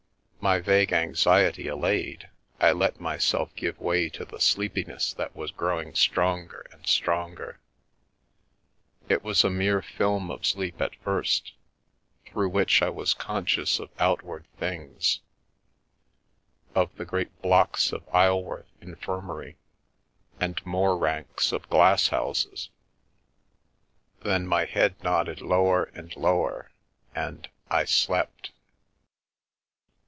My 0.43 0.57
vague 0.59 0.91
anxiety 0.91 1.69
al 1.69 1.77
layed, 1.77 2.27
I 2.59 2.71
let 2.71 2.99
myself 2.99 3.55
give 3.55 3.79
way 3.79 4.09
to 4.09 4.25
the 4.25 4.39
sleepiness 4.39 5.13
that 5.13 5.35
was 5.35 5.51
growing 5.51 5.93
stronger 5.93 6.65
and 6.71 6.83
stronger. 6.87 7.59
It 9.07 9.23
was 9.23 9.43
a 9.43 9.51
mere 9.51 9.83
film 9.83 10.31
of 10.31 10.47
sleep 10.47 10.81
at 10.81 10.95
first, 11.03 11.53
through 12.25 12.49
which 12.49 12.81
I 12.81 12.89
was 12.89 13.13
conscious 13.13 13.79
of 13.79 13.91
outward 13.99 14.47
things— 14.57 15.19
of 16.73 16.93
the 16.95 17.05
great 17.05 17.39
blocks 17.43 17.91
of 17.91 18.01
Isleworth 18.09 18.65
Infirmary 18.81 19.57
and 20.39 20.59
more 20.65 20.97
ranks 20.97 21.51
of 21.51 21.69
glass 21.69 22.07
houses— 22.07 22.71
then 24.25 24.47
my 24.47 24.65
head 24.65 24.95
nodded 25.03 25.39
lower 25.39 25.83
and 25.93 26.15
lower, 26.15 26.71
and— 27.13 27.47
I 27.69 27.85
slept. 27.85 28.53